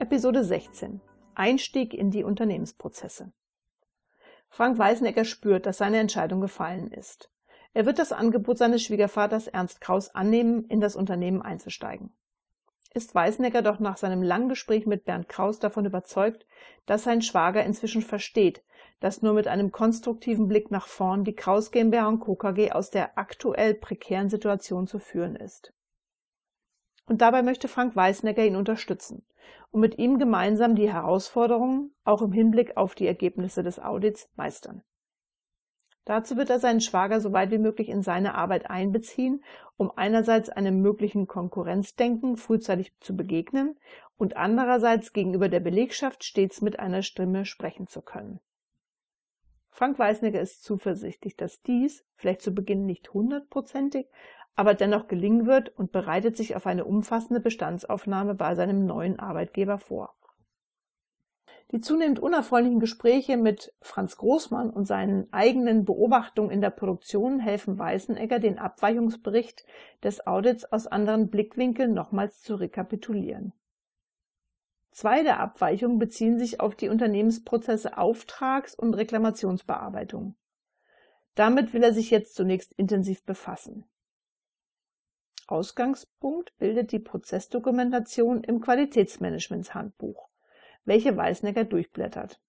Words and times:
Episode 0.00 0.44
16 0.44 1.00
Einstieg 1.34 1.92
in 1.92 2.12
die 2.12 2.22
Unternehmensprozesse. 2.22 3.32
Frank 4.48 4.78
Weißenegger 4.78 5.24
spürt, 5.24 5.66
dass 5.66 5.78
seine 5.78 5.98
Entscheidung 5.98 6.40
gefallen 6.40 6.86
ist. 6.92 7.32
Er 7.74 7.84
wird 7.84 7.98
das 7.98 8.12
Angebot 8.12 8.58
seines 8.58 8.84
Schwiegervaters 8.84 9.48
Ernst 9.48 9.80
Kraus 9.80 10.14
annehmen, 10.14 10.64
in 10.66 10.80
das 10.80 10.94
Unternehmen 10.94 11.42
einzusteigen. 11.42 12.16
Ist 12.94 13.12
Weißenegger 13.12 13.60
doch 13.60 13.80
nach 13.80 13.96
seinem 13.96 14.22
langen 14.22 14.48
Gespräch 14.48 14.86
mit 14.86 15.04
Bernd 15.04 15.28
Kraus 15.28 15.58
davon 15.58 15.84
überzeugt, 15.84 16.46
dass 16.86 17.02
sein 17.02 17.20
Schwager 17.20 17.64
inzwischen 17.64 18.02
versteht, 18.02 18.62
dass 19.00 19.22
nur 19.22 19.32
mit 19.32 19.48
einem 19.48 19.72
konstruktiven 19.72 20.46
Blick 20.46 20.70
nach 20.70 20.86
vorn 20.86 21.24
die 21.24 21.34
Kraus 21.34 21.72
GmbH 21.72 22.06
und 22.06 22.20
Co. 22.20 22.36
KG 22.36 22.70
aus 22.70 22.90
der 22.90 23.18
aktuell 23.18 23.74
prekären 23.74 24.28
Situation 24.28 24.86
zu 24.86 25.00
führen 25.00 25.34
ist. 25.34 25.74
Und 27.08 27.22
dabei 27.22 27.42
möchte 27.42 27.68
Frank 27.68 27.96
Weißenegger 27.96 28.44
ihn 28.44 28.56
unterstützen 28.56 29.24
und 29.70 29.80
mit 29.80 29.98
ihm 29.98 30.18
gemeinsam 30.18 30.74
die 30.74 30.92
Herausforderungen, 30.92 31.94
auch 32.04 32.22
im 32.22 32.32
Hinblick 32.32 32.76
auf 32.76 32.94
die 32.94 33.06
Ergebnisse 33.06 33.62
des 33.62 33.78
Audits, 33.78 34.30
meistern. 34.36 34.82
Dazu 36.04 36.36
wird 36.36 36.48
er 36.48 36.58
seinen 36.58 36.80
Schwager 36.80 37.20
so 37.20 37.32
weit 37.32 37.50
wie 37.50 37.58
möglich 37.58 37.90
in 37.90 38.02
seine 38.02 38.34
Arbeit 38.34 38.70
einbeziehen, 38.70 39.44
um 39.76 39.90
einerseits 39.94 40.48
einem 40.48 40.80
möglichen 40.80 41.26
Konkurrenzdenken 41.26 42.38
frühzeitig 42.38 42.92
zu 43.00 43.14
begegnen 43.14 43.76
und 44.16 44.36
andererseits 44.36 45.12
gegenüber 45.12 45.50
der 45.50 45.60
Belegschaft 45.60 46.24
stets 46.24 46.62
mit 46.62 46.78
einer 46.78 47.02
Stimme 47.02 47.44
sprechen 47.44 47.88
zu 47.88 48.00
können. 48.00 48.40
Frank 49.78 49.96
Weißnecker 49.96 50.40
ist 50.40 50.64
zuversichtlich, 50.64 51.36
dass 51.36 51.62
dies, 51.62 52.04
vielleicht 52.16 52.42
zu 52.42 52.52
Beginn 52.52 52.84
nicht 52.84 53.14
hundertprozentig, 53.14 54.08
aber 54.56 54.74
dennoch 54.74 55.06
gelingen 55.06 55.46
wird 55.46 55.68
und 55.68 55.92
bereitet 55.92 56.36
sich 56.36 56.56
auf 56.56 56.66
eine 56.66 56.84
umfassende 56.84 57.38
Bestandsaufnahme 57.38 58.34
bei 58.34 58.56
seinem 58.56 58.86
neuen 58.86 59.20
Arbeitgeber 59.20 59.78
vor. 59.78 60.16
Die 61.70 61.80
zunehmend 61.80 62.18
unerfreulichen 62.18 62.80
Gespräche 62.80 63.36
mit 63.36 63.72
Franz 63.80 64.16
Großmann 64.16 64.70
und 64.70 64.84
seinen 64.84 65.32
eigenen 65.32 65.84
Beobachtungen 65.84 66.50
in 66.50 66.60
der 66.60 66.70
Produktion 66.70 67.38
helfen 67.38 67.78
Weißenegger, 67.78 68.40
den 68.40 68.58
Abweichungsbericht 68.58 69.64
des 70.02 70.26
Audits 70.26 70.64
aus 70.64 70.88
anderen 70.88 71.30
Blickwinkeln 71.30 71.94
nochmals 71.94 72.42
zu 72.42 72.56
rekapitulieren. 72.56 73.52
Zwei 74.98 75.22
der 75.22 75.38
Abweichungen 75.38 76.00
beziehen 76.00 76.40
sich 76.40 76.58
auf 76.58 76.74
die 76.74 76.88
Unternehmensprozesse 76.88 77.96
Auftrags- 77.98 78.74
und 78.74 78.94
Reklamationsbearbeitung. 78.94 80.34
Damit 81.36 81.72
will 81.72 81.84
er 81.84 81.94
sich 81.94 82.10
jetzt 82.10 82.34
zunächst 82.34 82.72
intensiv 82.72 83.22
befassen. 83.22 83.84
Ausgangspunkt 85.46 86.52
bildet 86.58 86.90
die 86.90 86.98
Prozessdokumentation 86.98 88.42
im 88.42 88.60
Qualitätsmanagementshandbuch 88.60 90.28
welche 90.84 91.16
Weißnecker 91.16 91.62
durchblättert. 91.62 92.40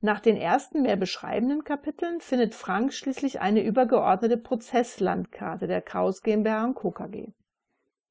Nach 0.00 0.18
den 0.18 0.36
ersten 0.36 0.82
mehr 0.82 0.96
beschreibenden 0.96 1.62
Kapiteln 1.62 2.20
findet 2.20 2.56
Frank 2.56 2.92
schließlich 2.92 3.40
eine 3.40 3.62
übergeordnete 3.62 4.36
Prozesslandkarte 4.36 5.68
der 5.68 5.80
Kraus 5.80 6.22
GmbH 6.22 6.64
und 6.64 6.74
Co. 6.74 6.92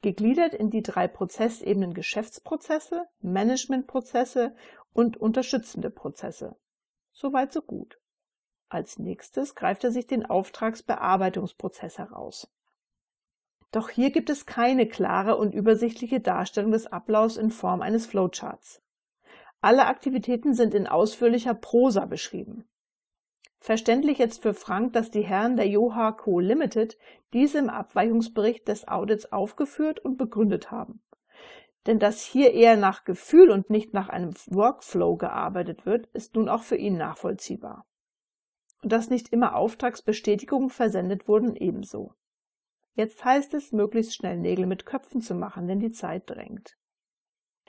Gegliedert 0.01 0.55
in 0.55 0.69
die 0.69 0.81
drei 0.81 1.07
Prozessebenen 1.07 1.93
Geschäftsprozesse, 1.93 3.07
Managementprozesse 3.21 4.55
und 4.93 5.17
unterstützende 5.17 5.89
Prozesse. 5.89 6.55
Soweit 7.11 7.53
so 7.53 7.61
gut. 7.61 7.99
Als 8.67 8.97
nächstes 8.97 9.53
greift 9.53 9.83
er 9.83 9.91
sich 9.91 10.07
den 10.07 10.25
Auftragsbearbeitungsprozess 10.25 11.97
heraus. 11.97 12.49
Doch 13.71 13.89
hier 13.89 14.11
gibt 14.11 14.29
es 14.29 14.45
keine 14.45 14.87
klare 14.87 15.37
und 15.37 15.53
übersichtliche 15.53 16.19
Darstellung 16.19 16.71
des 16.71 16.87
Ablaufs 16.87 17.37
in 17.37 17.51
Form 17.51 17.81
eines 17.81 18.05
Flowcharts. 18.05 18.81
Alle 19.61 19.85
Aktivitäten 19.85 20.53
sind 20.53 20.73
in 20.73 20.87
ausführlicher 20.87 21.53
Prosa 21.53 22.05
beschrieben. 22.05 22.67
Verständlich 23.63 24.17
jetzt 24.17 24.41
für 24.41 24.55
Frank, 24.55 24.93
dass 24.93 25.11
die 25.11 25.21
Herren 25.21 25.55
der 25.55 25.67
Joha 25.67 26.13
Co. 26.13 26.39
Limited 26.39 26.97
diese 27.31 27.59
im 27.59 27.69
Abweichungsbericht 27.69 28.67
des 28.67 28.87
Audits 28.87 29.31
aufgeführt 29.31 29.99
und 29.99 30.17
begründet 30.17 30.71
haben. 30.71 31.03
Denn 31.85 31.99
dass 31.99 32.23
hier 32.23 32.53
eher 32.53 32.75
nach 32.75 33.03
Gefühl 33.03 33.51
und 33.51 33.69
nicht 33.69 33.93
nach 33.93 34.09
einem 34.09 34.33
Workflow 34.47 35.15
gearbeitet 35.15 35.85
wird, 35.85 36.07
ist 36.07 36.35
nun 36.35 36.49
auch 36.49 36.63
für 36.63 36.75
ihn 36.75 36.97
nachvollziehbar. 36.97 37.85
Und 38.81 38.91
dass 38.91 39.11
nicht 39.11 39.29
immer 39.29 39.55
Auftragsbestätigungen 39.55 40.71
versendet 40.71 41.27
wurden 41.27 41.55
ebenso. 41.55 42.15
Jetzt 42.95 43.23
heißt 43.23 43.53
es, 43.53 43.71
möglichst 43.71 44.15
schnell 44.15 44.37
Nägel 44.37 44.65
mit 44.65 44.87
Köpfen 44.87 45.21
zu 45.21 45.35
machen, 45.35 45.67
denn 45.67 45.79
die 45.79 45.91
Zeit 45.91 46.27
drängt. 46.27 46.77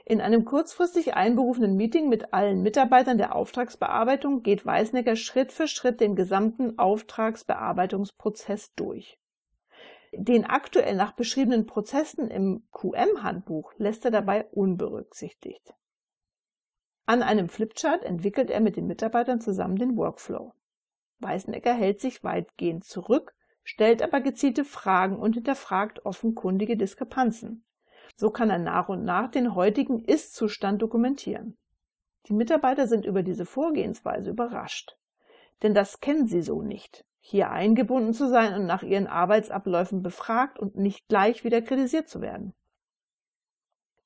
In 0.04 0.20
einem 0.20 0.44
kurzfristig 0.44 1.14
einberufenen 1.14 1.76
Meeting 1.76 2.08
mit 2.08 2.34
allen 2.34 2.62
Mitarbeitern 2.62 3.18
der 3.18 3.36
Auftragsbearbeitung 3.36 4.42
geht 4.42 4.66
Weißnecker 4.66 5.14
Schritt 5.16 5.52
für 5.52 5.68
Schritt 5.68 6.00
den 6.00 6.16
gesamten 6.16 6.78
Auftragsbearbeitungsprozess 6.78 8.74
durch. 8.74 9.18
Den 10.12 10.44
aktuell 10.44 10.96
nach 10.96 11.12
beschriebenen 11.12 11.66
Prozessen 11.66 12.28
im 12.28 12.66
QM-Handbuch 12.72 13.72
lässt 13.78 14.04
er 14.04 14.10
dabei 14.10 14.44
unberücksichtigt. 14.46 15.72
An 17.06 17.22
einem 17.22 17.48
Flipchart 17.48 18.04
entwickelt 18.04 18.50
er 18.50 18.60
mit 18.60 18.76
den 18.76 18.86
Mitarbeitern 18.86 19.40
zusammen 19.40 19.76
den 19.76 19.96
Workflow. 19.96 20.52
Weißnecker 21.20 21.72
hält 21.72 22.00
sich 22.00 22.22
weitgehend 22.24 22.84
zurück, 22.84 23.34
stellt 23.62 24.02
aber 24.02 24.20
gezielte 24.20 24.64
Fragen 24.64 25.16
und 25.16 25.34
hinterfragt 25.34 26.04
offenkundige 26.04 26.76
Diskrepanzen. 26.76 27.64
So 28.16 28.30
kann 28.30 28.50
er 28.50 28.58
nach 28.58 28.88
und 28.88 29.04
nach 29.04 29.30
den 29.30 29.54
heutigen 29.54 30.04
Ist-Zustand 30.04 30.82
dokumentieren. 30.82 31.56
Die 32.26 32.32
Mitarbeiter 32.32 32.86
sind 32.86 33.04
über 33.04 33.22
diese 33.22 33.46
Vorgehensweise 33.46 34.30
überrascht. 34.30 34.96
Denn 35.62 35.74
das 35.74 36.00
kennen 36.00 36.26
sie 36.26 36.42
so 36.42 36.62
nicht, 36.62 37.04
hier 37.20 37.50
eingebunden 37.50 38.14
zu 38.14 38.28
sein 38.28 38.54
und 38.54 38.66
nach 38.66 38.82
ihren 38.82 39.06
Arbeitsabläufen 39.06 40.02
befragt 40.02 40.58
und 40.58 40.76
nicht 40.76 41.08
gleich 41.08 41.44
wieder 41.44 41.62
kritisiert 41.62 42.08
zu 42.08 42.20
werden. 42.20 42.54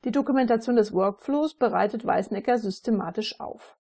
Die 0.05 0.13
Dokumentation 0.13 0.77
des 0.77 0.93
Workflows 0.93 1.55
bereitet 1.55 2.07
Weißnecker 2.07 2.59
systematisch 2.59 3.41
auf. 3.41 3.77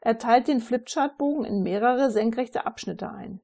Er 0.00 0.18
teilt 0.18 0.46
den 0.46 0.60
Flipchartbogen 0.60 1.44
in 1.44 1.62
mehrere 1.62 2.10
senkrechte 2.10 2.66
Abschnitte 2.66 3.10
ein. 3.10 3.40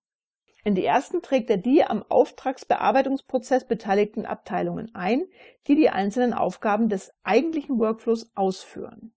In 0.65 0.77
die 0.77 0.84
ersten 0.84 1.23
trägt 1.23 1.50
er 1.50 1.56
die 1.56 1.83
am 1.83 2.05
Auftragsbearbeitungsprozess 2.09 3.67
beteiligten 3.67 4.27
Abteilungen 4.27 4.95
ein, 4.95 5.25
die 5.67 5.75
die 5.75 5.91
einzelnen 5.91 6.33
Aufgaben 6.33 6.89
des 6.89 7.12
eigentlichen 7.25 7.81
Workflows 7.81 8.31
ausführen. 8.37 9.12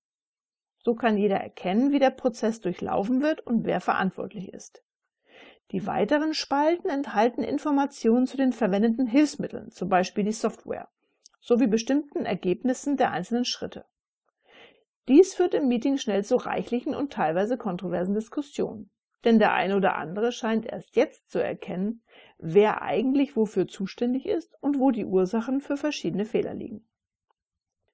So 0.80 0.96
kann 0.96 1.18
jeder 1.18 1.38
erkennen, 1.38 1.92
wie 1.92 2.00
der 2.00 2.10
Prozess 2.10 2.62
durchlaufen 2.62 3.22
wird 3.22 3.42
und 3.42 3.66
wer 3.66 3.80
verantwortlich 3.80 4.54
ist. 4.54 4.84
Die 5.72 5.86
weiteren 5.86 6.34
Spalten 6.34 6.90
enthalten 6.90 7.44
Informationen 7.44 8.28
zu 8.28 8.38
den 8.38 8.54
verwendeten 8.54 9.08
Hilfsmitteln, 9.08 9.72
zum 9.72 9.90
Beispiel 9.90 10.24
die 10.24 10.32
Software, 10.32 10.90
sowie 11.42 11.68
bestimmten 11.68 12.26
Ergebnissen 12.26 12.98
der 12.98 13.12
einzelnen 13.12 13.46
Schritte. 13.46 13.86
Dies 15.08 15.36
führt 15.36 15.54
im 15.54 15.68
Meeting 15.68 15.98
schnell 15.98 16.24
zu 16.24 16.38
reichlichen 16.38 16.96
und 16.96 17.14
teilweise 17.14 17.58
kontroversen 17.58 18.16
Diskussionen 18.16 18.90
denn 19.26 19.40
der 19.40 19.54
eine 19.54 19.76
oder 19.76 19.96
andere 19.96 20.32
scheint 20.32 20.66
erst 20.66 20.96
jetzt 20.96 21.32
zu 21.32 21.44
erkennen, 21.44 22.02
wer 22.38 22.82
eigentlich 22.82 23.36
wofür 23.36 23.68
zuständig 23.68 24.26
ist 24.26 24.56
und 24.62 24.80
wo 24.80 24.92
die 24.92 25.06
Ursachen 25.06 25.62
für 25.62 25.78
verschiedene 25.78 26.26
Fehler 26.26 26.54
liegen. 26.54 26.88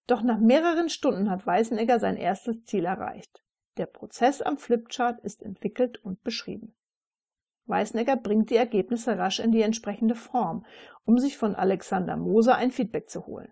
Doch 0.08 0.22
nach 0.22 0.40
mehreren 0.40 0.90
Stunden 0.90 1.30
hat 1.30 1.48
Weißenegger 1.48 2.00
sein 2.00 2.18
erstes 2.18 2.66
Ziel 2.66 2.86
erreicht. 2.86 3.44
Der 3.78 3.86
Prozess 3.86 4.42
am 4.42 4.58
Flipchart 4.58 5.22
ist 5.22 5.42
entwickelt 5.42 6.04
und 6.04 6.24
beschrieben. 6.24 6.76
Weißenegger 7.68 8.18
bringt 8.18 8.50
die 8.50 8.58
Ergebnisse 8.58 9.18
rasch 9.18 9.40
in 9.40 9.52
die 9.52 9.62
entsprechende 9.62 10.16
Form, 10.16 10.66
um 11.06 11.18
sich 11.18 11.38
von 11.38 11.56
Alexander 11.56 12.18
Moser 12.18 12.56
ein 12.56 12.72
Feedback 12.72 13.10
zu 13.10 13.26
holen. 13.28 13.52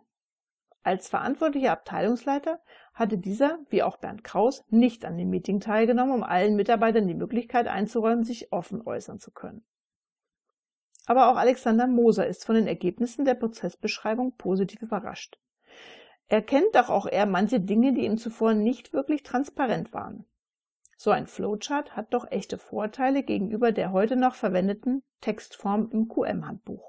Als 0.83 1.09
verantwortlicher 1.09 1.71
Abteilungsleiter 1.71 2.61
hatte 2.93 3.17
dieser, 3.17 3.59
wie 3.69 3.83
auch 3.83 3.97
Bernd 3.97 4.23
Kraus, 4.23 4.63
nicht 4.69 5.05
an 5.05 5.17
dem 5.17 5.29
Meeting 5.29 5.59
teilgenommen, 5.59 6.13
um 6.13 6.23
allen 6.23 6.55
Mitarbeitern 6.55 7.07
die 7.07 7.15
Möglichkeit 7.15 7.67
einzuräumen, 7.67 8.23
sich 8.23 8.51
offen 8.51 8.85
äußern 8.85 9.19
zu 9.19 9.31
können. 9.31 9.65
Aber 11.05 11.29
auch 11.31 11.37
Alexander 11.37 11.87
Moser 11.87 12.27
ist 12.27 12.45
von 12.45 12.55
den 12.55 12.67
Ergebnissen 12.67 13.25
der 13.25 13.33
Prozessbeschreibung 13.33 14.35
positiv 14.37 14.81
überrascht. 14.81 15.39
Er 16.27 16.43
kennt 16.43 16.75
doch 16.75 16.89
auch 16.89 17.07
er 17.07 17.25
manche 17.25 17.59
Dinge, 17.59 17.93
die 17.93 18.05
ihm 18.05 18.17
zuvor 18.17 18.53
nicht 18.53 18.93
wirklich 18.93 19.23
transparent 19.23 19.93
waren. 19.93 20.25
So 20.95 21.11
ein 21.11 21.25
Flowchart 21.25 21.95
hat 21.95 22.13
doch 22.13 22.29
echte 22.29 22.57
Vorteile 22.57 23.23
gegenüber 23.23 23.71
der 23.71 23.91
heute 23.91 24.15
noch 24.15 24.35
verwendeten 24.35 25.01
Textform 25.21 25.89
im 25.91 26.07
QM-Handbuch. 26.07 26.88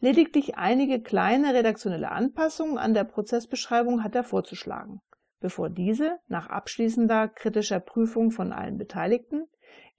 Lediglich 0.00 0.56
einige 0.56 1.02
kleine 1.02 1.52
redaktionelle 1.52 2.10
Anpassungen 2.10 2.78
an 2.78 2.94
der 2.94 3.04
Prozessbeschreibung 3.04 4.02
hat 4.02 4.14
er 4.14 4.24
vorzuschlagen, 4.24 5.02
bevor 5.40 5.68
diese 5.68 6.18
nach 6.26 6.48
abschließender 6.48 7.28
kritischer 7.28 7.80
Prüfung 7.80 8.30
von 8.30 8.52
allen 8.52 8.78
Beteiligten 8.78 9.46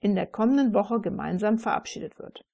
in 0.00 0.16
der 0.16 0.26
kommenden 0.26 0.74
Woche 0.74 1.00
gemeinsam 1.00 1.58
verabschiedet 1.58 2.18
wird 2.18 2.44